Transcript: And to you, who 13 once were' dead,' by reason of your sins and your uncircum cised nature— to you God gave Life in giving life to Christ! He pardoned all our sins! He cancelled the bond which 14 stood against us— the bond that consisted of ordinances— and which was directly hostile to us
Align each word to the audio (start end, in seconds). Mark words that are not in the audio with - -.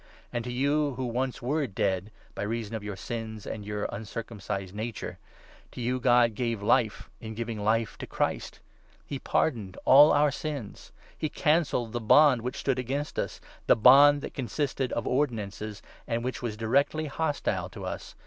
And 0.33 0.43
to 0.45 0.51
you, 0.51 0.95
who 0.95 1.03
13 1.05 1.13
once 1.13 1.41
were' 1.43 1.67
dead,' 1.67 2.09
by 2.33 2.41
reason 2.41 2.73
of 2.73 2.83
your 2.83 2.95
sins 2.95 3.45
and 3.45 3.63
your 3.63 3.85
uncircum 3.89 4.39
cised 4.41 4.73
nature— 4.73 5.19
to 5.73 5.79
you 5.79 5.99
God 5.99 6.33
gave 6.33 6.59
Life 6.63 7.11
in 7.19 7.35
giving 7.35 7.59
life 7.63 7.99
to 7.99 8.07
Christ! 8.07 8.61
He 9.05 9.19
pardoned 9.19 9.77
all 9.85 10.11
our 10.11 10.31
sins! 10.31 10.91
He 11.15 11.29
cancelled 11.29 11.93
the 11.93 11.99
bond 12.01 12.41
which 12.41 12.55
14 12.55 12.59
stood 12.59 12.79
against 12.79 13.19
us— 13.19 13.39
the 13.67 13.75
bond 13.75 14.21
that 14.21 14.33
consisted 14.33 14.91
of 14.93 15.05
ordinances— 15.05 15.83
and 16.07 16.23
which 16.23 16.41
was 16.41 16.57
directly 16.57 17.05
hostile 17.05 17.69
to 17.69 17.85
us 17.85 18.15